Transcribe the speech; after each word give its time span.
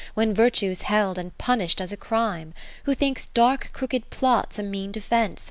When 0.15 0.33
Virtue's 0.33 0.81
held 0.81 1.19
and 1.19 1.37
punish'd 1.37 1.79
as 1.79 1.93
a 1.93 1.95
crime 1.95 2.55
Who 2.85 2.95
thinks 2.95 3.29
dark 3.29 3.69
crooked 3.71 4.09
plots 4.09 4.57
a 4.57 4.63
mean 4.63 4.91
defence. 4.91 5.39